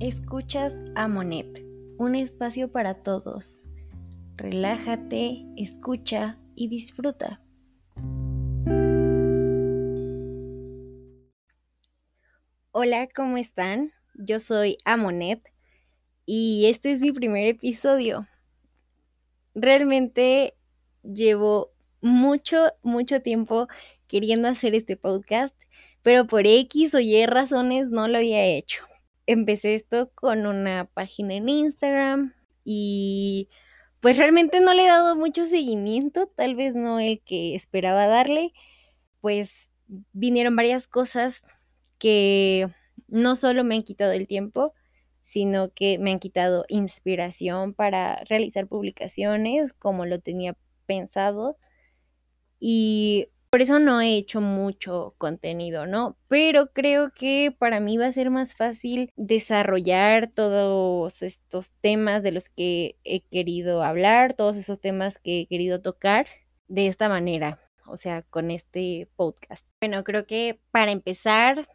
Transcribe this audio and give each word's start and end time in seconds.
Escuchas 0.00 0.74
a 0.94 1.08
Monet, 1.08 1.64
un 1.96 2.14
espacio 2.16 2.70
para 2.70 3.02
todos. 3.02 3.62
Relájate, 4.36 5.42
escucha 5.56 6.36
y 6.54 6.68
disfruta. 6.68 7.40
Hola, 12.72 13.08
¿cómo 13.16 13.38
están? 13.38 13.90
Yo 14.12 14.38
soy 14.38 14.76
Amonet 14.84 15.42
y 16.26 16.66
este 16.66 16.92
es 16.92 17.00
mi 17.00 17.12
primer 17.12 17.46
episodio. 17.46 18.26
Realmente 19.54 20.52
llevo 21.02 21.72
mucho, 22.02 22.66
mucho 22.82 23.22
tiempo 23.22 23.66
queriendo 24.08 24.48
hacer 24.48 24.74
este 24.74 24.98
podcast, 24.98 25.56
pero 26.02 26.26
por 26.26 26.46
X 26.46 26.92
o 26.92 27.00
Y 27.00 27.24
razones 27.24 27.88
no 27.88 28.08
lo 28.08 28.18
había 28.18 28.44
hecho. 28.44 28.84
Empecé 29.26 29.74
esto 29.74 30.10
con 30.14 30.46
una 30.46 30.86
página 30.86 31.34
en 31.34 31.48
Instagram 31.48 32.34
y 32.64 33.48
pues 34.00 34.16
realmente 34.16 34.60
no 34.60 34.74
le 34.74 34.84
he 34.84 34.88
dado 34.88 35.16
mucho 35.16 35.46
seguimiento, 35.46 36.28
tal 36.36 36.54
vez 36.54 36.74
no 36.74 37.00
el 37.00 37.20
que 37.22 37.56
esperaba 37.56 38.06
darle, 38.06 38.52
pues 39.20 39.50
vinieron 40.12 40.56
varias 40.56 40.86
cosas 40.86 41.42
que 41.98 42.68
no 43.08 43.36
solo 43.36 43.64
me 43.64 43.76
han 43.76 43.82
quitado 43.82 44.12
el 44.12 44.26
tiempo, 44.26 44.74
sino 45.24 45.70
que 45.72 45.98
me 45.98 46.12
han 46.12 46.20
quitado 46.20 46.64
inspiración 46.68 47.74
para 47.74 48.22
realizar 48.24 48.66
publicaciones 48.68 49.72
como 49.74 50.06
lo 50.06 50.20
tenía 50.20 50.56
pensado. 50.86 51.56
Y 52.60 53.28
por 53.56 53.62
eso 53.62 53.78
no 53.78 54.02
he 54.02 54.18
hecho 54.18 54.42
mucho 54.42 55.14
contenido, 55.16 55.86
¿no? 55.86 56.18
Pero 56.28 56.74
creo 56.74 57.10
que 57.14 57.56
para 57.58 57.80
mí 57.80 57.96
va 57.96 58.08
a 58.08 58.12
ser 58.12 58.28
más 58.28 58.54
fácil 58.54 59.10
desarrollar 59.16 60.30
todos 60.30 61.22
estos 61.22 61.70
temas 61.80 62.22
de 62.22 62.32
los 62.32 62.44
que 62.50 62.96
he 63.02 63.22
querido 63.22 63.82
hablar, 63.82 64.34
todos 64.34 64.56
esos 64.56 64.78
temas 64.78 65.16
que 65.24 65.40
he 65.40 65.46
querido 65.46 65.80
tocar 65.80 66.26
de 66.68 66.88
esta 66.88 67.08
manera, 67.08 67.58
o 67.86 67.96
sea, 67.96 68.20
con 68.28 68.50
este 68.50 69.08
podcast. 69.16 69.64
Bueno, 69.80 70.04
creo 70.04 70.26
que 70.26 70.60
para 70.70 70.90
empezar 70.90 71.66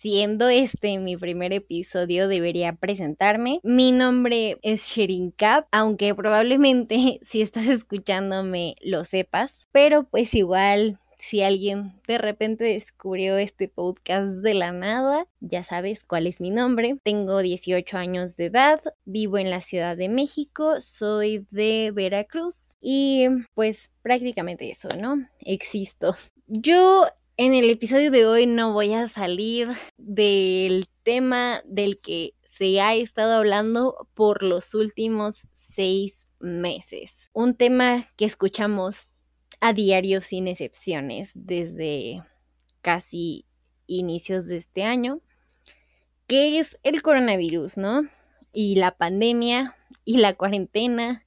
siendo 0.00 0.48
este 0.48 0.98
mi 0.98 1.16
primer 1.16 1.52
episodio, 1.52 2.28
debería 2.28 2.72
presentarme. 2.74 3.58
Mi 3.64 3.90
nombre 3.90 4.58
es 4.62 4.84
Sherin 4.84 5.32
Cap, 5.32 5.66
aunque 5.72 6.14
probablemente 6.14 7.18
si 7.28 7.42
estás 7.42 7.66
escuchándome 7.66 8.76
lo 8.80 9.04
sepas, 9.04 9.66
pero 9.72 10.04
pues 10.04 10.32
igual 10.32 11.00
si 11.18 11.42
alguien 11.42 12.00
de 12.06 12.18
repente 12.18 12.64
descubrió 12.64 13.36
este 13.36 13.68
podcast 13.68 14.36
de 14.42 14.54
la 14.54 14.72
nada, 14.72 15.26
ya 15.40 15.64
sabes 15.64 16.02
cuál 16.04 16.26
es 16.26 16.40
mi 16.40 16.50
nombre. 16.50 16.96
Tengo 17.02 17.38
18 17.38 17.96
años 17.96 18.36
de 18.36 18.46
edad, 18.46 18.80
vivo 19.04 19.38
en 19.38 19.50
la 19.50 19.62
Ciudad 19.62 19.96
de 19.96 20.08
México, 20.08 20.80
soy 20.80 21.46
de 21.50 21.90
Veracruz 21.94 22.56
y 22.80 23.26
pues 23.54 23.90
prácticamente 24.02 24.70
eso, 24.70 24.88
¿no? 24.96 25.26
Existo. 25.40 26.16
Yo 26.46 27.06
en 27.36 27.54
el 27.54 27.68
episodio 27.70 28.10
de 28.10 28.26
hoy 28.26 28.46
no 28.46 28.72
voy 28.72 28.94
a 28.94 29.08
salir 29.08 29.68
del 29.96 30.88
tema 31.02 31.62
del 31.64 32.00
que 32.00 32.34
se 32.56 32.80
ha 32.80 32.94
estado 32.94 33.34
hablando 33.34 34.08
por 34.14 34.42
los 34.42 34.74
últimos 34.74 35.46
seis 35.52 36.24
meses. 36.40 37.10
Un 37.32 37.54
tema 37.54 38.08
que 38.16 38.24
escuchamos 38.24 39.06
a 39.60 39.72
diario 39.72 40.22
sin 40.22 40.48
excepciones 40.48 41.30
desde 41.34 42.22
casi 42.82 43.44
inicios 43.86 44.46
de 44.46 44.58
este 44.58 44.82
año, 44.82 45.20
que 46.26 46.58
es 46.58 46.76
el 46.82 47.02
coronavirus, 47.02 47.76
¿no? 47.76 48.08
Y 48.52 48.76
la 48.76 48.92
pandemia 48.92 49.76
y 50.04 50.18
la 50.18 50.34
cuarentena 50.34 51.24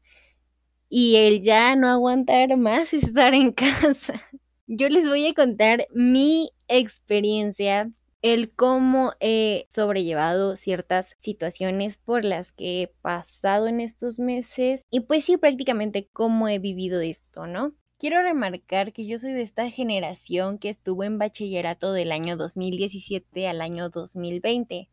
y 0.89 1.16
el 1.18 1.44
ya 1.44 1.75
no 1.75 1.89
aguantar 1.89 2.57
más 2.57 2.94
estar 2.94 3.34
en 3.34 3.51
casa 3.51 4.23
yo 4.72 4.88
les 4.88 5.07
voy 5.07 5.25
a 5.25 5.34
contar 5.34 5.88
mi 5.91 6.51
experiencia, 6.68 7.91
el 8.22 8.51
cómo 8.51 9.13
he 9.19 9.66
sobrellevado 9.69 10.57
ciertas 10.57 11.16
situaciones 11.22 11.97
por 11.97 12.23
las 12.23 12.51
que 12.51 12.84
he 12.84 12.88
pasado 13.01 13.68
en 13.68 13.79
estos 13.79 14.19
meses 14.19 14.85
y 14.91 15.00
pues 15.00 15.25
sí 15.25 15.38
prácticamente 15.38 16.07
cómo 16.13 16.47
he 16.47 16.59
vivido 16.59 17.01
esto, 17.01 17.47
¿no? 17.47 17.73
Quiero 18.00 18.22
remarcar 18.22 18.94
que 18.94 19.06
yo 19.06 19.20
soy 19.20 19.34
de 19.34 19.42
esta 19.42 19.70
generación 19.72 20.58
que 20.58 20.70
estuvo 20.70 21.04
en 21.04 21.18
bachillerato 21.18 21.92
del 21.92 22.14
año 22.14 22.38
2017 22.38 23.46
al 23.46 23.60
año 23.60 23.90
2020, 23.90 24.88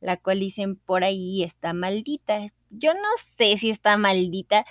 la 0.00 0.16
cual 0.16 0.38
dicen 0.38 0.76
por 0.76 1.02
ahí 1.02 1.42
está 1.42 1.72
maldita. 1.72 2.52
Yo 2.70 2.94
no 2.94 3.08
sé 3.36 3.58
si 3.58 3.70
está 3.70 3.96
maldita, 3.96 4.64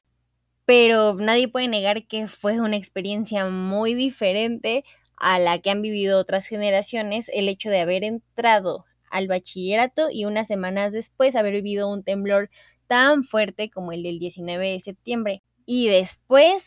pero 0.63 1.15
nadie 1.15 1.49
puede 1.49 1.67
negar 1.67 2.07
que 2.07 2.29
fue 2.29 2.61
una 2.61 2.77
experiencia 2.77 3.45
muy 3.47 3.93
diferente 3.93 4.85
a 5.17 5.37
la 5.37 5.59
que 5.59 5.69
han 5.69 5.81
vivido 5.81 6.17
otras 6.17 6.47
generaciones 6.47 7.25
el 7.33 7.49
hecho 7.49 7.69
de 7.69 7.81
haber 7.81 8.05
entrado 8.05 8.85
al 9.09 9.27
bachillerato 9.27 10.09
y 10.09 10.23
unas 10.23 10.47
semanas 10.47 10.93
después 10.93 11.35
haber 11.35 11.55
vivido 11.55 11.89
un 11.89 12.05
temblor 12.05 12.49
tan 12.87 13.25
fuerte 13.25 13.69
como 13.69 13.91
el 13.91 14.01
del 14.01 14.17
19 14.17 14.71
de 14.71 14.79
septiembre. 14.79 15.41
Y 15.65 15.89
después, 15.89 16.63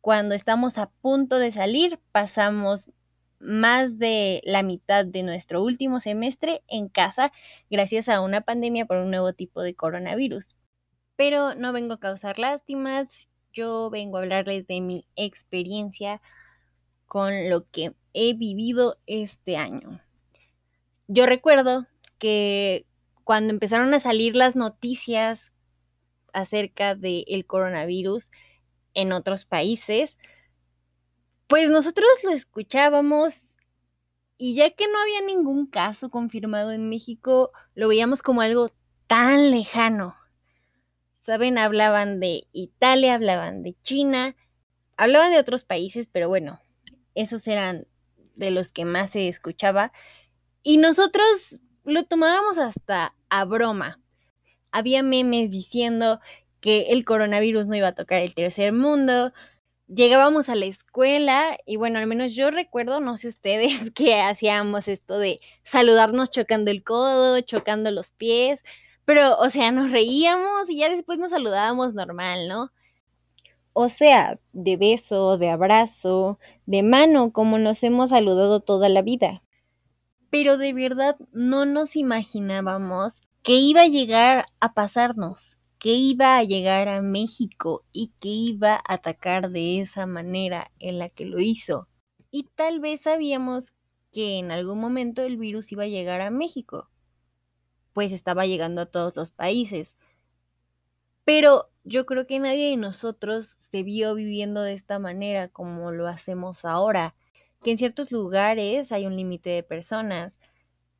cuando 0.00 0.34
estamos 0.34 0.78
a 0.78 0.90
punto 1.02 1.38
de 1.38 1.52
salir, 1.52 1.98
pasamos 2.12 2.90
más 3.38 3.98
de 3.98 4.42
la 4.44 4.62
mitad 4.62 5.04
de 5.04 5.22
nuestro 5.22 5.62
último 5.62 6.00
semestre 6.00 6.62
en 6.68 6.88
casa 6.88 7.32
gracias 7.70 8.08
a 8.08 8.20
una 8.20 8.42
pandemia 8.42 8.84
por 8.86 8.98
un 8.98 9.10
nuevo 9.10 9.32
tipo 9.32 9.62
de 9.62 9.74
coronavirus. 9.74 10.54
Pero 11.16 11.54
no 11.54 11.72
vengo 11.72 11.94
a 11.94 12.00
causar 12.00 12.38
lástimas, 12.38 13.08
yo 13.52 13.90
vengo 13.90 14.16
a 14.18 14.20
hablarles 14.20 14.66
de 14.66 14.80
mi 14.80 15.06
experiencia 15.16 16.20
con 17.06 17.50
lo 17.50 17.68
que 17.70 17.92
he 18.14 18.34
vivido 18.34 18.98
este 19.06 19.56
año. 19.56 20.00
Yo 21.08 21.26
recuerdo 21.26 21.86
que 22.18 22.86
cuando 23.24 23.52
empezaron 23.52 23.92
a 23.94 24.00
salir 24.00 24.36
las 24.36 24.54
noticias 24.54 25.40
acerca 26.32 26.94
del 26.94 27.44
coronavirus 27.46 28.28
en 28.94 29.12
otros 29.12 29.44
países, 29.44 30.16
pues 31.48 31.68
nosotros 31.68 32.08
lo 32.22 32.30
escuchábamos 32.30 33.34
y 34.38 34.54
ya 34.54 34.70
que 34.70 34.88
no 34.88 35.00
había 35.00 35.20
ningún 35.22 35.66
caso 35.66 36.10
confirmado 36.10 36.72
en 36.72 36.88
México, 36.88 37.50
lo 37.74 37.88
veíamos 37.88 38.22
como 38.22 38.40
algo 38.40 38.70
tan 39.06 39.50
lejano. 39.50 40.16
¿saben? 41.30 41.58
Hablaban 41.58 42.18
de 42.18 42.48
Italia, 42.52 43.14
hablaban 43.14 43.62
de 43.62 43.76
China, 43.84 44.34
hablaban 44.96 45.30
de 45.30 45.38
otros 45.38 45.64
países, 45.64 46.08
pero 46.10 46.28
bueno, 46.28 46.60
esos 47.14 47.46
eran 47.46 47.86
de 48.34 48.50
los 48.50 48.72
que 48.72 48.84
más 48.84 49.10
se 49.10 49.28
escuchaba. 49.28 49.92
Y 50.62 50.78
nosotros 50.78 51.28
lo 51.84 52.04
tomábamos 52.04 52.58
hasta 52.58 53.14
a 53.28 53.44
broma. 53.44 54.00
Había 54.72 55.04
memes 55.04 55.52
diciendo 55.52 56.20
que 56.60 56.90
el 56.90 57.04
coronavirus 57.04 57.66
no 57.66 57.76
iba 57.76 57.88
a 57.88 57.94
tocar 57.94 58.20
el 58.22 58.34
tercer 58.34 58.72
mundo. 58.72 59.32
Llegábamos 59.88 60.48
a 60.48 60.54
la 60.54 60.66
escuela 60.66 61.58
y 61.66 61.76
bueno, 61.76 61.98
al 61.98 62.06
menos 62.06 62.34
yo 62.34 62.50
recuerdo, 62.50 63.00
no 63.00 63.18
sé 63.18 63.28
ustedes, 63.28 63.90
que 63.94 64.20
hacíamos 64.20 64.88
esto 64.88 65.18
de 65.18 65.40
saludarnos 65.64 66.30
chocando 66.30 66.70
el 66.70 66.84
codo, 66.84 67.40
chocando 67.40 67.90
los 67.90 68.10
pies, 68.12 68.62
pero, 69.04 69.36
o 69.38 69.50
sea, 69.50 69.72
nos 69.72 69.90
reíamos 69.90 70.70
y 70.70 70.78
ya 70.78 70.88
después 70.88 71.18
nos 71.18 71.30
saludábamos 71.30 71.94
normal, 71.94 72.46
¿no? 72.48 72.70
O 73.72 73.88
sea, 73.88 74.38
de 74.52 74.76
beso, 74.76 75.38
de 75.38 75.50
abrazo, 75.50 76.38
de 76.66 76.82
mano, 76.82 77.32
como 77.32 77.58
nos 77.58 77.82
hemos 77.82 78.10
saludado 78.10 78.60
toda 78.60 78.88
la 78.88 79.02
vida. 79.02 79.42
Pero 80.30 80.58
de 80.58 80.72
verdad 80.72 81.16
no 81.32 81.66
nos 81.66 81.96
imaginábamos 81.96 83.14
que 83.42 83.54
iba 83.54 83.82
a 83.82 83.88
llegar 83.88 84.46
a 84.60 84.74
pasarnos, 84.74 85.49
que 85.80 85.94
iba 85.94 86.36
a 86.36 86.44
llegar 86.44 86.88
a 86.88 87.00
México 87.00 87.84
y 87.90 88.12
que 88.20 88.28
iba 88.28 88.74
a 88.74 88.94
atacar 88.94 89.50
de 89.50 89.80
esa 89.80 90.04
manera 90.04 90.70
en 90.78 90.98
la 90.98 91.08
que 91.08 91.24
lo 91.24 91.40
hizo. 91.40 91.88
Y 92.30 92.44
tal 92.54 92.80
vez 92.80 93.00
sabíamos 93.00 93.64
que 94.12 94.38
en 94.38 94.50
algún 94.50 94.78
momento 94.78 95.22
el 95.22 95.38
virus 95.38 95.72
iba 95.72 95.84
a 95.84 95.88
llegar 95.88 96.20
a 96.20 96.30
México, 96.30 96.90
pues 97.94 98.12
estaba 98.12 98.44
llegando 98.44 98.82
a 98.82 98.86
todos 98.86 99.16
los 99.16 99.32
países. 99.32 99.88
Pero 101.24 101.70
yo 101.84 102.04
creo 102.04 102.26
que 102.26 102.38
nadie 102.38 102.68
de 102.70 102.76
nosotros 102.76 103.48
se 103.70 103.82
vio 103.82 104.14
viviendo 104.14 104.62
de 104.62 104.74
esta 104.74 104.98
manera 104.98 105.48
como 105.48 105.92
lo 105.92 106.08
hacemos 106.08 106.62
ahora, 106.64 107.14
que 107.64 107.70
en 107.70 107.78
ciertos 107.78 108.12
lugares 108.12 108.92
hay 108.92 109.06
un 109.06 109.16
límite 109.16 109.48
de 109.48 109.62
personas, 109.62 110.34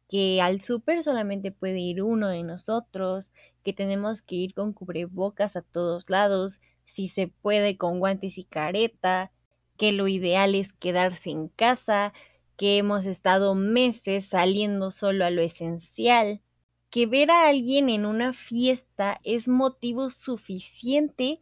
que 0.08 0.40
al 0.40 0.62
súper 0.62 1.04
solamente 1.04 1.52
puede 1.52 1.80
ir 1.80 2.02
uno 2.02 2.28
de 2.28 2.42
nosotros, 2.42 3.26
que 3.60 3.72
tenemos 3.72 4.22
que 4.22 4.36
ir 4.36 4.54
con 4.54 4.72
cubrebocas 4.72 5.56
a 5.56 5.62
todos 5.62 6.08
lados, 6.10 6.58
si 6.84 7.08
se 7.08 7.28
puede 7.28 7.76
con 7.76 7.98
guantes 7.98 8.38
y 8.38 8.44
careta, 8.44 9.30
que 9.76 9.92
lo 9.92 10.08
ideal 10.08 10.54
es 10.54 10.72
quedarse 10.74 11.30
en 11.30 11.48
casa, 11.48 12.12
que 12.56 12.78
hemos 12.78 13.06
estado 13.06 13.54
meses 13.54 14.26
saliendo 14.26 14.90
solo 14.90 15.24
a 15.24 15.30
lo 15.30 15.42
esencial 15.42 16.40
que 16.90 17.06
ver 17.06 17.30
a 17.30 17.48
alguien 17.48 17.88
en 17.88 18.04
una 18.04 18.32
fiesta 18.32 19.20
es 19.24 19.48
motivo 19.48 20.10
suficiente 20.10 21.40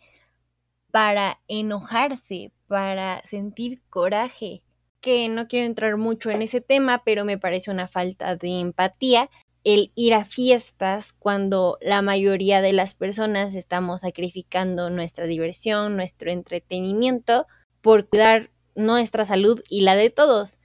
para 0.90 1.40
enojarse, 1.48 2.52
para 2.66 3.22
sentir 3.30 3.80
coraje. 3.88 4.62
Que 5.00 5.28
no 5.28 5.48
quiero 5.48 5.66
entrar 5.66 5.96
mucho 5.96 6.30
en 6.30 6.42
ese 6.42 6.60
tema, 6.60 7.02
pero 7.04 7.24
me 7.24 7.38
parece 7.38 7.70
una 7.70 7.88
falta 7.88 8.36
de 8.36 8.60
empatía 8.60 9.30
el 9.64 9.90
ir 9.94 10.14
a 10.14 10.24
fiestas 10.24 11.12
cuando 11.18 11.78
la 11.80 12.02
mayoría 12.02 12.60
de 12.60 12.72
las 12.72 12.94
personas 12.94 13.54
estamos 13.54 14.00
sacrificando 14.00 14.90
nuestra 14.90 15.26
diversión, 15.26 15.96
nuestro 15.96 16.30
entretenimiento 16.30 17.46
por 17.80 18.08
cuidar 18.08 18.50
nuestra 18.74 19.26
salud 19.26 19.62
y 19.68 19.82
la 19.82 19.96
de 19.96 20.10
todos. 20.10 20.56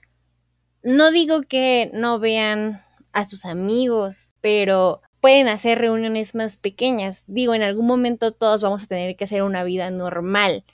No 0.83 1.11
digo 1.11 1.41
que 1.43 1.89
no 1.93 2.19
vean 2.19 2.83
a 3.11 3.25
sus 3.25 3.45
amigos, 3.45 4.35
pero 4.41 5.01
pueden 5.21 5.47
hacer 5.47 5.79
reuniones 5.79 6.35
más 6.35 6.57
pequeñas. 6.57 7.23
Digo, 7.27 7.55
en 7.55 7.63
algún 7.63 7.87
momento 7.87 8.33
todos 8.33 8.61
vamos 8.61 8.83
a 8.83 8.87
tener 8.87 9.15
que 9.15 9.23
hacer 9.23 9.43
una 9.43 9.63
vida 9.63 9.89
normal. 9.89 10.65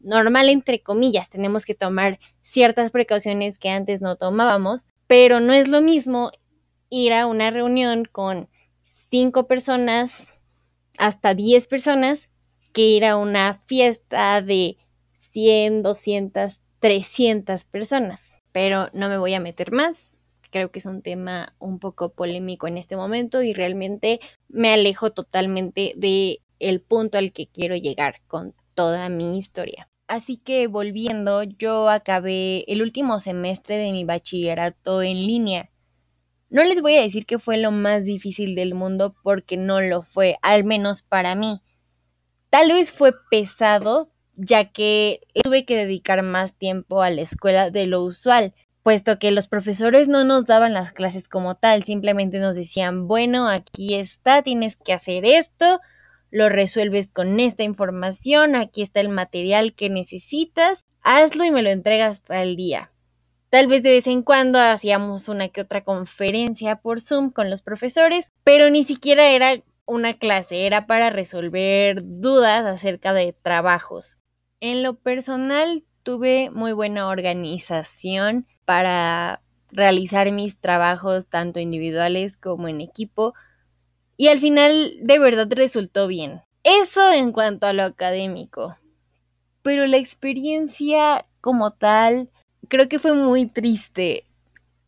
Normal 0.00 0.48
entre 0.48 0.80
comillas, 0.80 1.28
tenemos 1.28 1.64
que 1.64 1.74
tomar 1.74 2.20
ciertas 2.44 2.92
precauciones 2.92 3.58
que 3.58 3.70
antes 3.70 4.00
no 4.00 4.16
tomábamos, 4.16 4.80
pero 5.08 5.40
no 5.40 5.52
es 5.52 5.66
lo 5.66 5.82
mismo 5.82 6.30
ir 6.90 7.12
a 7.12 7.26
una 7.26 7.50
reunión 7.50 8.04
con 8.04 8.48
cinco 9.10 9.46
personas, 9.46 10.12
hasta 10.98 11.34
diez 11.34 11.66
personas, 11.66 12.28
que 12.72 12.82
ir 12.82 13.04
a 13.04 13.16
una 13.16 13.62
fiesta 13.66 14.42
de 14.42 14.76
100, 15.32 15.82
200, 15.82 16.60
300 16.80 17.64
personas. 17.64 18.20
Pero 18.52 18.88
no 18.92 19.08
me 19.08 19.18
voy 19.18 19.34
a 19.34 19.40
meter 19.40 19.72
más. 19.72 19.96
Creo 20.50 20.70
que 20.70 20.78
es 20.78 20.86
un 20.86 21.02
tema 21.02 21.54
un 21.58 21.78
poco 21.78 22.10
polémico 22.10 22.66
en 22.66 22.78
este 22.78 22.96
momento 22.96 23.42
y 23.42 23.52
realmente 23.52 24.20
me 24.48 24.72
alejo 24.72 25.10
totalmente 25.10 25.92
de 25.96 26.40
el 26.58 26.80
punto 26.80 27.18
al 27.18 27.32
que 27.32 27.48
quiero 27.48 27.76
llegar 27.76 28.20
con 28.26 28.54
toda 28.74 29.08
mi 29.08 29.38
historia. 29.38 29.88
Así 30.08 30.36
que 30.36 30.68
volviendo, 30.68 31.42
yo 31.42 31.88
acabé 31.88 32.64
el 32.72 32.80
último 32.80 33.20
semestre 33.20 33.76
de 33.76 33.92
mi 33.92 34.04
bachillerato 34.04 35.02
en 35.02 35.26
línea 35.26 35.68
no 36.50 36.64
les 36.64 36.80
voy 36.80 36.96
a 36.96 37.02
decir 37.02 37.26
que 37.26 37.38
fue 37.38 37.56
lo 37.56 37.70
más 37.70 38.04
difícil 38.04 38.54
del 38.54 38.74
mundo 38.74 39.14
porque 39.22 39.56
no 39.56 39.80
lo 39.80 40.02
fue, 40.02 40.38
al 40.42 40.64
menos 40.64 41.02
para 41.02 41.34
mí. 41.34 41.60
Tal 42.50 42.72
vez 42.72 42.92
fue 42.92 43.12
pesado, 43.30 44.10
ya 44.36 44.70
que 44.70 45.20
tuve 45.42 45.64
que 45.64 45.76
dedicar 45.76 46.22
más 46.22 46.54
tiempo 46.54 47.02
a 47.02 47.10
la 47.10 47.22
escuela 47.22 47.70
de 47.70 47.86
lo 47.86 48.02
usual, 48.02 48.54
puesto 48.82 49.18
que 49.18 49.32
los 49.32 49.48
profesores 49.48 50.06
no 50.06 50.24
nos 50.24 50.46
daban 50.46 50.72
las 50.72 50.92
clases 50.92 51.28
como 51.28 51.56
tal, 51.56 51.82
simplemente 51.82 52.38
nos 52.38 52.54
decían, 52.54 53.08
bueno, 53.08 53.48
aquí 53.48 53.96
está, 53.96 54.42
tienes 54.42 54.76
que 54.76 54.92
hacer 54.92 55.24
esto, 55.24 55.80
lo 56.30 56.48
resuelves 56.48 57.08
con 57.08 57.40
esta 57.40 57.64
información, 57.64 58.54
aquí 58.54 58.82
está 58.82 59.00
el 59.00 59.08
material 59.08 59.74
que 59.74 59.90
necesitas, 59.90 60.84
hazlo 61.02 61.44
y 61.44 61.50
me 61.50 61.62
lo 61.62 61.70
entregas 61.70 62.22
al 62.28 62.54
día. 62.54 62.92
Tal 63.50 63.68
vez 63.68 63.82
de 63.82 63.90
vez 63.90 64.06
en 64.06 64.22
cuando 64.22 64.58
hacíamos 64.58 65.28
una 65.28 65.48
que 65.48 65.60
otra 65.60 65.84
conferencia 65.84 66.76
por 66.76 67.00
Zoom 67.00 67.30
con 67.30 67.48
los 67.48 67.62
profesores, 67.62 68.26
pero 68.42 68.70
ni 68.70 68.84
siquiera 68.84 69.28
era 69.28 69.62
una 69.86 70.14
clase, 70.14 70.66
era 70.66 70.86
para 70.86 71.10
resolver 71.10 72.00
dudas 72.02 72.66
acerca 72.66 73.12
de 73.12 73.32
trabajos. 73.32 74.16
En 74.60 74.82
lo 74.82 74.94
personal 74.94 75.84
tuve 76.02 76.50
muy 76.50 76.72
buena 76.72 77.08
organización 77.08 78.46
para 78.64 79.40
realizar 79.70 80.30
mis 80.32 80.58
trabajos 80.58 81.28
tanto 81.28 81.60
individuales 81.60 82.36
como 82.36 82.66
en 82.68 82.80
equipo 82.80 83.34
y 84.16 84.28
al 84.28 84.40
final 84.40 84.94
de 85.02 85.18
verdad 85.18 85.48
resultó 85.50 86.08
bien. 86.08 86.42
Eso 86.64 87.12
en 87.12 87.32
cuanto 87.32 87.66
a 87.66 87.72
lo 87.72 87.84
académico. 87.84 88.76
Pero 89.62 89.86
la 89.86 89.98
experiencia 89.98 91.26
como 91.40 91.72
tal 91.72 92.30
creo 92.68 92.88
que 92.88 92.98
fue 92.98 93.14
muy 93.14 93.46
triste. 93.46 94.24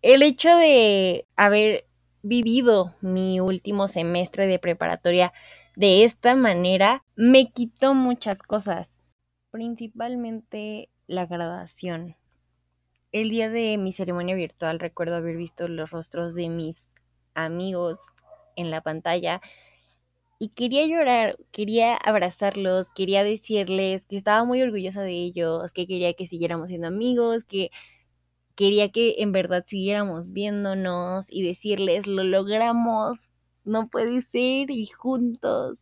El 0.03 0.23
hecho 0.23 0.49
de 0.57 1.27
haber 1.37 1.85
vivido 2.23 2.95
mi 3.01 3.41
último 3.41 3.89
semestre 3.89 4.47
de 4.47 4.59
preparatoria 4.59 5.33
de 5.77 6.05
esta 6.05 6.35
manera 6.35 7.05
me 7.17 7.51
quitó 7.53 7.95
muchas 7.95 8.43
cosas, 8.43 8.89
principalmente 9.51 10.89
la 11.07 11.27
graduación. 11.27 12.17
El 13.13 13.31
día 13.31 13.49
de 13.49 13.79
mi 13.79 13.93
ceremonia 13.93 14.35
virtual 14.35 14.81
recuerdo 14.81 15.17
haber 15.17 15.37
visto 15.37 15.67
los 15.69 15.91
rostros 15.91 16.35
de 16.35 16.49
mis 16.49 16.91
amigos 17.35 17.99
en 18.57 18.71
la 18.71 18.81
pantalla 18.83 19.41
y 20.39 20.51
quería 20.51 20.87
llorar, 20.87 21.37
quería 21.53 21.97
abrazarlos, 21.97 22.87
quería 22.95 23.25
decirles 23.25 24.05
que 24.09 24.17
estaba 24.19 24.45
muy 24.45 24.63
orgullosa 24.63 25.03
de 25.03 25.13
ellos, 25.13 25.73
que 25.73 25.87
quería 25.87 26.15
que 26.15 26.29
siguiéramos 26.29 26.69
siendo 26.69 26.87
amigos, 26.89 27.45
que 27.45 27.71
quería 28.57 28.91
que 28.91 29.17
en 29.19 29.33
verdad 29.33 29.65
siguiéramos 29.67 30.33
viéndonos 30.33 31.27
y 31.29 31.43
decirles, 31.45 32.07
lo 32.07 32.25
logramos, 32.25 33.19
no 33.65 33.89
puede 33.89 34.23
ser 34.23 34.71
y 34.71 34.87
juntos. 34.89 35.79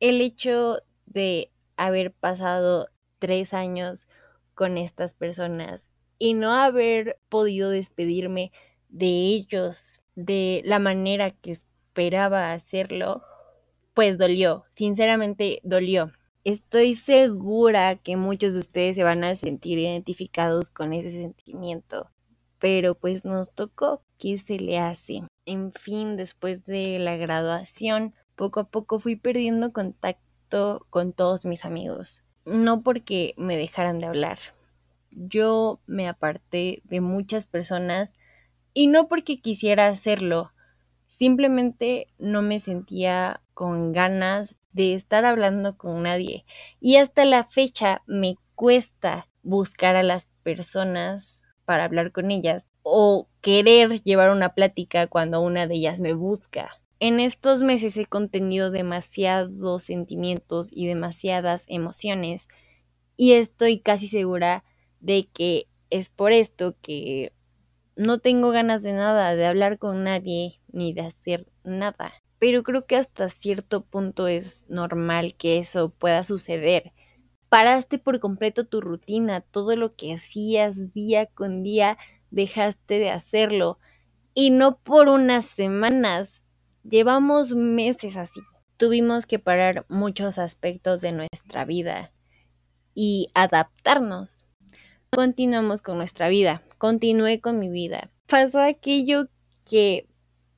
El 0.00 0.20
hecho 0.20 0.78
de 1.06 1.50
haber 1.76 2.12
pasado 2.12 2.88
tres 3.18 3.52
años 3.54 4.06
con 4.54 4.78
estas 4.78 5.14
personas 5.14 5.88
y 6.18 6.34
no 6.34 6.54
haber 6.54 7.18
podido 7.28 7.70
despedirme 7.70 8.52
de 8.88 9.06
ellos 9.06 9.76
de 10.14 10.62
la 10.64 10.78
manera 10.78 11.30
que 11.32 11.58
esperaba 11.94 12.52
hacerlo, 12.52 13.22
pues 13.94 14.18
dolió, 14.18 14.64
sinceramente 14.74 15.60
dolió. 15.62 16.10
Estoy 16.42 16.96
segura 16.96 17.94
que 17.94 18.16
muchos 18.16 18.52
de 18.52 18.58
ustedes 18.58 18.96
se 18.96 19.04
van 19.04 19.22
a 19.22 19.36
sentir 19.36 19.78
identificados 19.78 20.68
con 20.70 20.92
ese 20.92 21.12
sentimiento, 21.12 22.10
pero 22.58 22.96
pues 22.96 23.24
nos 23.24 23.54
tocó, 23.54 24.02
¿qué 24.18 24.38
se 24.38 24.58
le 24.58 24.80
hace? 24.80 25.22
En 25.46 25.72
fin, 25.72 26.16
después 26.16 26.66
de 26.66 26.98
la 26.98 27.16
graduación, 27.16 28.12
poco 28.34 28.58
a 28.58 28.64
poco 28.64 28.98
fui 28.98 29.14
perdiendo 29.14 29.72
contacto 29.72 30.86
con 30.90 31.12
todos 31.12 31.44
mis 31.44 31.64
amigos. 31.64 32.24
No 32.44 32.82
porque 32.82 33.34
me 33.36 33.56
dejaran 33.56 34.00
de 34.00 34.06
hablar. 34.06 34.40
Yo 35.12 35.78
me 35.86 36.08
aparté 36.08 36.82
de 36.86 37.00
muchas 37.00 37.46
personas 37.46 38.10
y 38.72 38.88
no 38.88 39.06
porque 39.06 39.40
quisiera 39.40 39.86
hacerlo, 39.86 40.50
Simplemente 41.18 42.08
no 42.18 42.42
me 42.42 42.60
sentía 42.60 43.40
con 43.54 43.92
ganas 43.92 44.54
de 44.72 44.94
estar 44.94 45.24
hablando 45.24 45.76
con 45.76 46.02
nadie. 46.02 46.44
Y 46.80 46.96
hasta 46.96 47.24
la 47.24 47.44
fecha 47.44 48.02
me 48.06 48.36
cuesta 48.54 49.28
buscar 49.42 49.96
a 49.96 50.02
las 50.02 50.26
personas 50.42 51.40
para 51.64 51.84
hablar 51.84 52.12
con 52.12 52.30
ellas 52.30 52.64
o 52.82 53.28
querer 53.40 54.02
llevar 54.02 54.30
una 54.30 54.50
plática 54.50 55.06
cuando 55.06 55.40
una 55.40 55.66
de 55.66 55.76
ellas 55.76 55.98
me 55.98 56.12
busca. 56.12 56.70
En 57.00 57.20
estos 57.20 57.62
meses 57.62 57.96
he 57.96 58.06
contenido 58.06 58.70
demasiados 58.70 59.84
sentimientos 59.84 60.68
y 60.70 60.86
demasiadas 60.86 61.64
emociones 61.66 62.46
y 63.16 63.32
estoy 63.32 63.80
casi 63.80 64.08
segura 64.08 64.64
de 65.00 65.28
que 65.32 65.66
es 65.90 66.08
por 66.08 66.32
esto 66.32 66.76
que 66.82 67.32
no 67.96 68.18
tengo 68.18 68.50
ganas 68.50 68.82
de 68.82 68.92
nada, 68.92 69.34
de 69.36 69.46
hablar 69.46 69.78
con 69.78 70.04
nadie, 70.04 70.60
ni 70.72 70.92
de 70.92 71.02
hacer 71.02 71.46
nada. 71.62 72.12
Pero 72.38 72.62
creo 72.62 72.86
que 72.86 72.96
hasta 72.96 73.28
cierto 73.30 73.84
punto 73.84 74.26
es 74.26 74.62
normal 74.68 75.34
que 75.38 75.58
eso 75.58 75.90
pueda 75.90 76.24
suceder. 76.24 76.92
Paraste 77.48 77.98
por 77.98 78.20
completo 78.20 78.66
tu 78.66 78.80
rutina, 78.80 79.40
todo 79.40 79.76
lo 79.76 79.94
que 79.94 80.14
hacías 80.14 80.92
día 80.92 81.26
con 81.26 81.62
día, 81.62 81.96
dejaste 82.30 82.98
de 82.98 83.10
hacerlo. 83.10 83.78
Y 84.34 84.50
no 84.50 84.78
por 84.78 85.08
unas 85.08 85.46
semanas, 85.46 86.42
llevamos 86.82 87.54
meses 87.54 88.16
así. 88.16 88.40
Tuvimos 88.76 89.24
que 89.26 89.38
parar 89.38 89.86
muchos 89.88 90.36
aspectos 90.38 91.00
de 91.00 91.12
nuestra 91.12 91.64
vida 91.64 92.10
y 92.92 93.28
adaptarnos. 93.34 94.44
Continuamos 95.10 95.80
con 95.80 95.98
nuestra 95.98 96.28
vida, 96.28 96.62
continué 96.84 97.40
con 97.40 97.58
mi 97.58 97.70
vida. 97.70 98.10
Pasó 98.28 98.60
aquello 98.60 99.28
que 99.64 100.06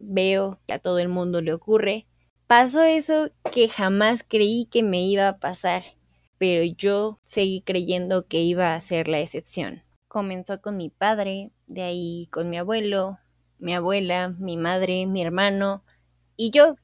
veo 0.00 0.58
que 0.66 0.72
a 0.72 0.80
todo 0.80 0.98
el 0.98 1.08
mundo 1.08 1.40
le 1.40 1.52
ocurre. 1.52 2.08
Pasó 2.48 2.82
eso 2.82 3.30
que 3.52 3.68
jamás 3.68 4.24
creí 4.26 4.66
que 4.66 4.82
me 4.82 5.06
iba 5.06 5.28
a 5.28 5.38
pasar, 5.38 5.84
pero 6.36 6.64
yo 6.64 7.20
seguí 7.28 7.60
creyendo 7.60 8.26
que 8.26 8.40
iba 8.40 8.74
a 8.74 8.80
ser 8.80 9.06
la 9.06 9.20
excepción. 9.20 9.84
Comenzó 10.08 10.60
con 10.60 10.76
mi 10.76 10.90
padre, 10.90 11.52
de 11.68 11.82
ahí 11.82 12.28
con 12.32 12.50
mi 12.50 12.58
abuelo, 12.58 13.18
mi 13.60 13.72
abuela, 13.72 14.30
mi 14.30 14.56
madre, 14.56 15.06
mi 15.06 15.22
hermano 15.22 15.84
y 16.36 16.50
yo. 16.50 16.74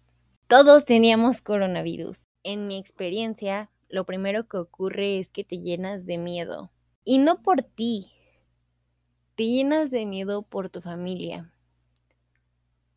Todos 0.46 0.84
teníamos 0.84 1.42
coronavirus. 1.42 2.16
En 2.44 2.68
mi 2.68 2.78
experiencia, 2.78 3.70
lo 3.88 4.04
primero 4.04 4.46
que 4.46 4.58
ocurre 4.58 5.18
es 5.18 5.30
que 5.30 5.42
te 5.42 5.58
llenas 5.58 6.06
de 6.06 6.16
miedo. 6.16 6.70
Y 7.04 7.18
no 7.18 7.42
por 7.42 7.64
ti, 7.64 8.11
te 9.34 9.46
llenas 9.46 9.90
de 9.90 10.06
miedo 10.06 10.42
por 10.42 10.68
tu 10.68 10.80
familia, 10.82 11.50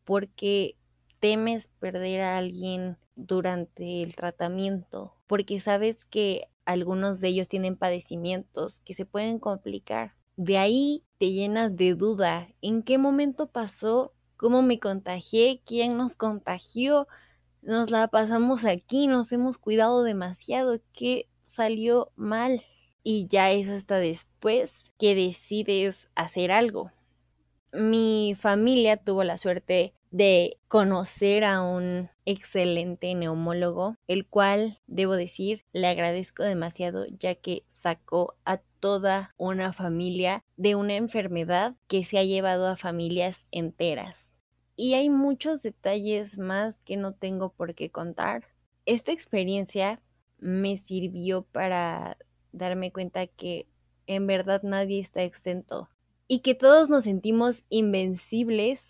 porque 0.04 0.76
temes 1.20 1.66
perder 1.80 2.20
a 2.20 2.38
alguien 2.38 2.96
durante 3.16 4.02
el 4.02 4.14
tratamiento, 4.14 5.14
porque 5.26 5.60
sabes 5.60 6.04
que 6.04 6.48
algunos 6.64 7.20
de 7.20 7.28
ellos 7.28 7.48
tienen 7.48 7.76
padecimientos 7.76 8.78
que 8.84 8.94
se 8.94 9.06
pueden 9.06 9.38
complicar. 9.38 10.12
De 10.36 10.58
ahí 10.58 11.02
te 11.18 11.32
llenas 11.32 11.76
de 11.76 11.94
duda, 11.94 12.48
¿en 12.60 12.82
qué 12.82 12.98
momento 12.98 13.46
pasó? 13.46 14.12
¿Cómo 14.36 14.60
me 14.60 14.78
contagié? 14.78 15.62
¿Quién 15.64 15.96
nos 15.96 16.14
contagió? 16.14 17.08
Nos 17.62 17.90
la 17.90 18.08
pasamos 18.08 18.64
aquí, 18.64 19.06
nos 19.06 19.32
hemos 19.32 19.56
cuidado 19.56 20.02
demasiado, 20.02 20.78
¿qué 20.92 21.26
salió 21.46 22.12
mal? 22.16 22.62
Y 23.02 23.28
ya 23.28 23.50
es 23.52 23.68
hasta 23.68 23.96
después 23.96 24.70
que 24.98 25.14
decides 25.14 25.96
hacer 26.14 26.50
algo. 26.52 26.90
Mi 27.72 28.36
familia 28.40 28.96
tuvo 28.96 29.24
la 29.24 29.38
suerte 29.38 29.92
de 30.10 30.56
conocer 30.68 31.44
a 31.44 31.62
un 31.62 32.08
excelente 32.24 33.14
neumólogo, 33.14 33.96
el 34.08 34.26
cual, 34.26 34.78
debo 34.86 35.14
decir, 35.14 35.62
le 35.72 35.88
agradezco 35.88 36.42
demasiado 36.42 37.06
ya 37.20 37.34
que 37.34 37.64
sacó 37.68 38.34
a 38.44 38.58
toda 38.80 39.34
una 39.36 39.72
familia 39.72 40.42
de 40.56 40.74
una 40.74 40.96
enfermedad 40.96 41.74
que 41.88 42.04
se 42.04 42.18
ha 42.18 42.24
llevado 42.24 42.66
a 42.66 42.76
familias 42.76 43.36
enteras. 43.50 44.16
Y 44.76 44.94
hay 44.94 45.08
muchos 45.08 45.62
detalles 45.62 46.38
más 46.38 46.74
que 46.84 46.96
no 46.96 47.12
tengo 47.12 47.50
por 47.50 47.74
qué 47.74 47.90
contar. 47.90 48.44
Esta 48.84 49.12
experiencia 49.12 50.00
me 50.38 50.78
sirvió 50.78 51.42
para 51.42 52.16
darme 52.52 52.92
cuenta 52.92 53.26
que 53.26 53.66
en 54.06 54.26
verdad 54.26 54.62
nadie 54.62 55.00
está 55.00 55.22
exento 55.22 55.88
y 56.28 56.40
que 56.40 56.54
todos 56.54 56.88
nos 56.88 57.04
sentimos 57.04 57.62
invencibles 57.68 58.82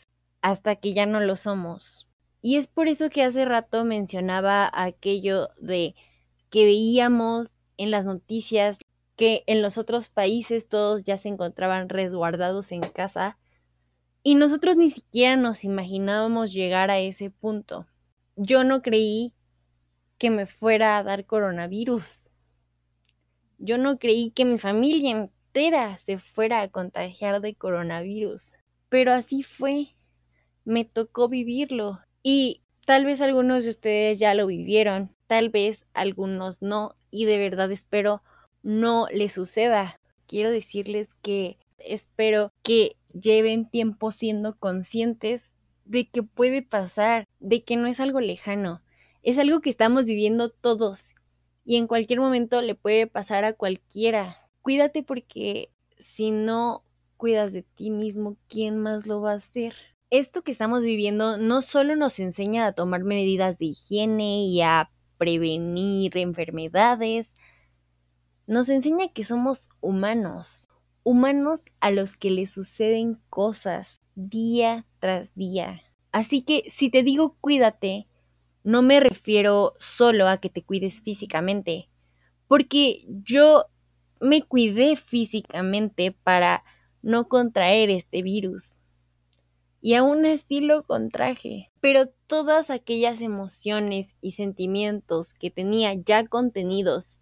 hasta 0.42 0.76
que 0.76 0.94
ya 0.94 1.06
no 1.06 1.20
lo 1.20 1.37
somos. 1.37 2.06
Y 2.42 2.56
es 2.56 2.66
por 2.66 2.88
eso 2.88 3.11
que 3.11 3.23
hace 3.23 3.44
rato 3.44 3.85
mencionaba 3.85 4.70
aquello 4.73 5.49
de 5.61 5.94
que 6.50 6.64
veíamos 6.64 7.49
en 7.76 7.90
las 7.90 8.04
noticias 8.04 8.78
que 9.16 9.42
en 9.46 9.62
los 9.62 9.78
otros 9.78 10.08
países 10.08 10.68
todos 10.68 11.02
ya 11.04 11.16
se 11.16 11.28
encontraban 11.28 11.88
resguardados 11.88 12.70
en 12.70 12.82
casa 12.82 13.38
y 14.23 14.35
nosotros 14.35 14.76
ni 14.76 14.90
siquiera 14.90 15.37
nos 15.37 15.64
imaginábamos 15.64 16.52
llegar 16.52 16.90
a 16.90 16.99
ese 16.99 17.30
punto. 17.30 17.87
Yo 18.37 18.64
no 18.64 18.82
creí 18.82 19.32
que 20.18 20.30
me 20.30 20.46
fuera 20.46 20.99
a 20.99 21.02
dar 21.02 21.26
coronavirus. 21.26 22.04
Yo 23.58 23.78
no 23.78 23.98
creí 23.98 24.30
que 24.30 24.44
mi 24.44 24.58
familia 24.58 25.10
entera 25.10 25.98
se 26.00 26.18
fuera 26.18 26.60
a 26.62 26.68
contagiar 26.68 27.40
de 27.40 27.54
coronavirus. 27.54 28.52
Pero 28.88 29.12
así 29.12 29.42
fue. 29.42 29.94
Me 30.64 30.84
tocó 30.84 31.28
vivirlo. 31.28 32.00
Y 32.22 32.62
tal 32.86 33.04
vez 33.04 33.20
algunos 33.20 33.64
de 33.64 33.70
ustedes 33.70 34.18
ya 34.18 34.34
lo 34.34 34.46
vivieron, 34.46 35.10
tal 35.26 35.48
vez 35.48 35.84
algunos 35.94 36.60
no. 36.60 36.94
Y 37.10 37.25
de 37.25 37.38
verdad 37.38 37.70
espero 37.72 38.22
no 38.62 39.06
les 39.12 39.32
suceda. 39.32 39.98
Quiero 40.26 40.50
decirles 40.50 41.08
que 41.22 41.56
espero 41.78 42.52
que 42.62 42.96
lleven 43.12 43.70
tiempo 43.70 44.10
siendo 44.10 44.56
conscientes 44.56 45.42
de 45.84 46.08
que 46.08 46.22
puede 46.22 46.62
pasar, 46.62 47.26
de 47.38 47.62
que 47.62 47.76
no 47.76 47.86
es 47.86 48.00
algo 48.00 48.20
lejano, 48.20 48.82
es 49.22 49.38
algo 49.38 49.60
que 49.60 49.70
estamos 49.70 50.04
viviendo 50.04 50.50
todos 50.50 51.00
y 51.66 51.76
en 51.76 51.88
cualquier 51.88 52.20
momento 52.20 52.62
le 52.62 52.76
puede 52.76 53.08
pasar 53.08 53.44
a 53.44 53.52
cualquiera. 53.52 54.49
Cuídate 54.62 55.02
porque 55.02 55.70
si 55.99 56.30
no 56.30 56.85
cuidas 57.16 57.52
de 57.52 57.62
ti 57.62 57.90
mismo, 57.90 58.37
¿quién 58.49 58.78
más 58.78 59.04
lo 59.04 59.20
va 59.20 59.32
a 59.32 59.37
hacer? 59.37 59.75
Esto 60.11 60.42
que 60.42 60.52
estamos 60.52 60.82
viviendo 60.82 61.37
no 61.37 61.62
solo 61.62 61.96
nos 61.96 62.20
enseña 62.20 62.66
a 62.66 62.73
tomar 62.73 63.02
medidas 63.02 63.58
de 63.58 63.66
higiene 63.66 64.44
y 64.44 64.62
a 64.62 64.90
prevenir 65.18 66.16
enfermedades, 66.16 67.32
nos 68.46 68.68
enseña 68.68 69.08
que 69.12 69.25
somos 69.25 69.68
humanos, 69.80 70.68
humanos 71.02 71.62
a 71.80 71.90
los 71.90 72.16
que 72.16 72.30
les 72.30 72.52
suceden 72.52 73.18
cosas 73.28 74.00
día 74.14 74.87
tras 75.00 75.35
día. 75.35 75.82
Así 76.12 76.42
que 76.42 76.70
si 76.76 76.90
te 76.90 77.02
digo 77.02 77.37
cuídate, 77.40 78.06
no 78.66 78.82
me 78.82 78.99
refiero 78.99 79.75
solo 79.78 80.26
a 80.26 80.38
que 80.38 80.50
te 80.50 80.61
cuides 80.61 81.00
físicamente, 81.00 81.88
porque 82.49 83.04
yo 83.06 83.66
me 84.20 84.42
cuidé 84.42 84.96
físicamente 84.96 86.11
para 86.11 86.64
no 87.00 87.28
contraer 87.28 87.90
este 87.90 88.23
virus. 88.23 88.75
Y 89.80 89.94
aún 89.94 90.26
así 90.26 90.58
lo 90.58 90.82
contraje. 90.82 91.70
Pero 91.80 92.08
todas 92.26 92.68
aquellas 92.68 93.20
emociones 93.20 94.08
y 94.20 94.32
sentimientos 94.32 95.32
que 95.35 95.52
tenía 95.52 95.94
ya 95.94 96.26
contenidos 96.26 97.14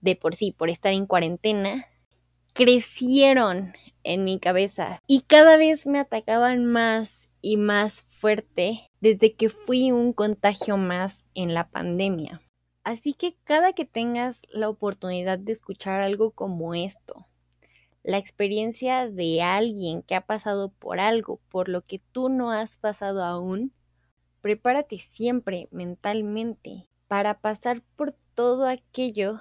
de 0.00 0.16
por 0.16 0.34
sí 0.34 0.52
por 0.52 0.70
estar 0.70 0.94
en 0.94 1.04
cuarentena, 1.04 1.84
crecieron 2.54 3.74
en 4.02 4.24
mi 4.24 4.38
cabeza 4.38 5.02
y 5.06 5.22
cada 5.22 5.58
vez 5.58 5.84
me 5.84 5.98
atacaban 5.98 6.64
más 6.64 7.14
y 7.42 7.58
más 7.58 8.06
fuerte 8.18 8.88
desde 9.06 9.34
que 9.34 9.50
fui 9.50 9.92
un 9.92 10.12
contagio 10.12 10.76
más 10.76 11.22
en 11.36 11.54
la 11.54 11.68
pandemia. 11.68 12.40
Así 12.82 13.14
que 13.14 13.36
cada 13.44 13.72
que 13.72 13.84
tengas 13.84 14.36
la 14.50 14.68
oportunidad 14.68 15.38
de 15.38 15.52
escuchar 15.52 16.00
algo 16.00 16.32
como 16.32 16.74
esto, 16.74 17.24
la 18.02 18.18
experiencia 18.18 19.08
de 19.08 19.42
alguien 19.42 20.02
que 20.02 20.16
ha 20.16 20.22
pasado 20.22 20.70
por 20.70 20.98
algo 20.98 21.38
por 21.50 21.68
lo 21.68 21.82
que 21.82 22.00
tú 22.10 22.28
no 22.28 22.50
has 22.50 22.74
pasado 22.78 23.22
aún, 23.22 23.72
prepárate 24.40 24.98
siempre 25.12 25.68
mentalmente 25.70 26.88
para 27.06 27.38
pasar 27.38 27.82
por 27.94 28.16
todo 28.34 28.66
aquello 28.66 29.40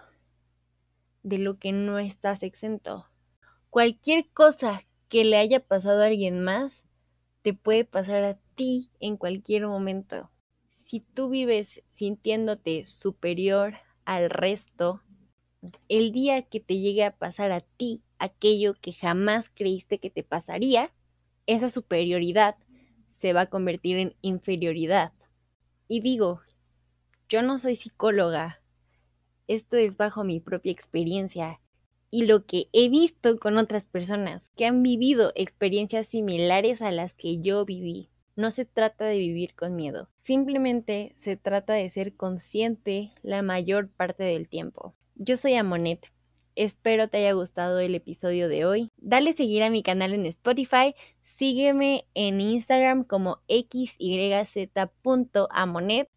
de 1.24 1.40
lo 1.40 1.58
que 1.58 1.72
no 1.72 1.98
estás 1.98 2.44
exento. 2.44 3.08
Cualquier 3.72 4.28
cosa 4.30 4.84
que 5.10 5.26
le 5.26 5.38
haya 5.38 5.60
pasado 5.60 6.04
a 6.04 6.06
alguien 6.06 6.44
más, 6.44 6.72
te 7.42 7.56
puede 7.56 7.84
pasar 7.84 8.24
a 8.24 8.38
ti 8.56 8.90
en 9.00 9.18
cualquier 9.18 9.68
momento. 9.68 10.30
Si 10.90 11.00
tú 11.02 11.30
vives 11.30 11.82
sintiéndote 11.92 12.86
superior 12.86 13.76
al 14.06 14.30
resto, 14.30 15.02
el 15.90 16.12
día 16.12 16.44
que 16.44 16.60
te 16.60 16.80
llegue 16.80 17.04
a 17.04 17.16
pasar 17.16 17.52
a 17.52 17.62
ti 17.62 18.02
aquello 18.20 18.76
que 18.82 18.94
jamás 18.94 19.50
creíste 19.50 20.00
que 20.00 20.10
te 20.10 20.24
pasaría, 20.24 20.92
esa 21.48 21.70
superioridad 21.70 22.56
se 23.16 23.34
va 23.34 23.42
a 23.42 23.50
convertir 23.50 23.98
en 23.98 24.16
inferioridad. 24.22 25.12
Y 25.88 26.02
digo, 26.02 26.42
yo 27.30 27.42
no 27.42 27.60
soy 27.60 27.76
psicóloga, 27.76 28.62
esto 29.48 29.78
es 29.78 29.96
bajo 29.96 30.24
mi 30.24 30.40
propia 30.40 30.72
experiencia 30.72 31.60
y 32.10 32.26
lo 32.26 32.46
que 32.46 32.68
he 32.72 32.90
visto 32.90 33.40
con 33.40 33.58
otras 33.58 33.86
personas 33.86 34.42
que 34.56 34.66
han 34.66 34.82
vivido 34.82 35.32
experiencias 35.36 36.08
similares 36.08 36.82
a 36.82 36.92
las 36.92 37.14
que 37.14 37.42
yo 37.42 37.66
viví. 37.66 38.10
No 38.36 38.52
se 38.52 38.66
trata 38.66 39.06
de 39.06 39.18
vivir 39.18 39.56
con 39.56 39.78
miedo, 39.78 40.10
simplemente 40.24 41.16
se 41.24 41.38
trata 41.38 41.72
de 41.74 41.90
ser 41.90 42.16
consciente 42.16 43.14
la 43.24 43.42
mayor 43.42 43.88
parte 43.90 44.26
del 44.26 44.50
tiempo. 44.50 44.94
Yo 45.16 45.38
soy 45.38 45.54
Amonet, 45.56 46.06
espero 46.56 47.08
te 47.08 47.20
haya 47.20 47.32
gustado 47.32 47.80
el 47.80 47.96
episodio 47.96 48.50
de 48.50 48.66
hoy. 48.66 48.92
Dale 48.98 49.32
seguir 49.36 49.64
a 49.64 49.70
mi 49.70 49.84
canal 49.84 50.14
en 50.14 50.26
Spotify, 50.26 50.96
sígueme 51.38 52.04
en 52.14 52.42
Instagram 52.42 53.06
como 53.06 53.40
xyz.amonet. 53.48 54.50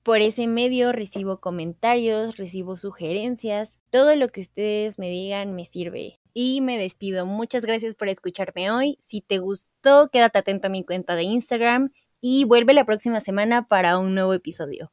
Por 0.02 0.20
ese 0.20 0.48
medio 0.48 0.90
recibo 0.90 1.38
comentarios, 1.38 2.37
recibo 2.37 2.76
sugerencias, 2.76 3.72
todo 3.90 4.16
lo 4.16 4.30
que 4.30 4.40
ustedes 4.40 4.98
me 4.98 5.08
digan 5.08 5.54
me 5.54 5.66
sirve. 5.66 6.18
Y 6.34 6.60
me 6.62 6.78
despido. 6.78 7.26
Muchas 7.26 7.64
gracias 7.64 7.94
por 7.94 8.08
escucharme 8.08 8.72
hoy. 8.72 8.98
Si 9.06 9.20
te 9.20 9.38
gustó, 9.38 10.08
quédate 10.12 10.38
atento 10.38 10.66
a 10.66 10.70
mi 10.70 10.84
cuenta 10.84 11.14
de 11.16 11.22
Instagram 11.25 11.90
y 12.20 12.44
vuelve 12.44 12.75
la 12.75 12.84
próxima 12.84 13.20
semana 13.20 13.66
para 13.68 13.98
un 13.98 14.14
nuevo 14.14 14.32
episodio. 14.34 14.90